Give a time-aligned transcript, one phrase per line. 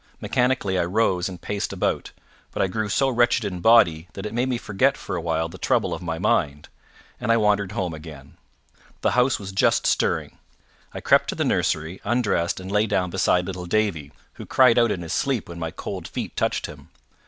[0.19, 2.09] Mechanically I rose and paced about.
[2.51, 5.47] But I grew so wretched in body that it made me forget for a while
[5.47, 6.69] the trouble of my mind,
[7.19, 8.35] and I wandered home again.
[9.01, 10.39] The house was just stirring.
[10.91, 14.89] I crept to the nursery, undressed, and lay down beside little Davie, who cried out
[14.89, 16.87] in his sleep when my cold feet touched him.